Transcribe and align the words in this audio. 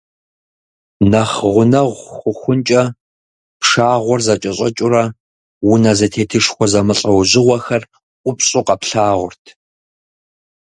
Нэхъ 1.09 1.37
гъунэгъу 1.53 2.01
хъухункӏэ, 2.19 2.83
пшагъуэр 3.59 4.21
зэкӏэщӏэкӏыурэ, 4.25 5.03
унэ 5.71 5.91
зэтетышхуэхэ 5.97 6.65
зэмылӏэужьыгъуэхэр 6.71 7.83
упщӏу 8.27 8.65
къэплъагъурт. 8.67 9.43